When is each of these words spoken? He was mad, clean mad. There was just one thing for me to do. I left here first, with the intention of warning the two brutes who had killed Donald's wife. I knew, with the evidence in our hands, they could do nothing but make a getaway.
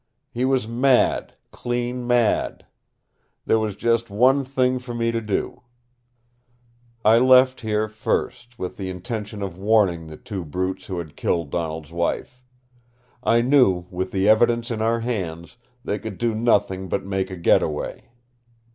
He 0.31 0.45
was 0.45 0.67
mad, 0.67 1.35
clean 1.51 2.07
mad. 2.07 2.65
There 3.45 3.59
was 3.59 3.75
just 3.75 4.09
one 4.09 4.43
thing 4.43 4.79
for 4.79 4.95
me 4.95 5.11
to 5.11 5.21
do. 5.21 5.61
I 7.05 7.19
left 7.19 7.61
here 7.61 7.87
first, 7.87 8.57
with 8.57 8.77
the 8.77 8.89
intention 8.89 9.43
of 9.43 9.59
warning 9.59 10.07
the 10.07 10.17
two 10.17 10.43
brutes 10.43 10.87
who 10.87 10.97
had 10.97 11.15
killed 11.15 11.51
Donald's 11.51 11.91
wife. 11.91 12.41
I 13.21 13.41
knew, 13.41 13.85
with 13.91 14.09
the 14.11 14.27
evidence 14.27 14.71
in 14.71 14.81
our 14.81 15.01
hands, 15.01 15.57
they 15.85 15.99
could 15.99 16.17
do 16.17 16.33
nothing 16.33 16.89
but 16.89 17.05
make 17.05 17.29
a 17.29 17.37
getaway. 17.37 18.09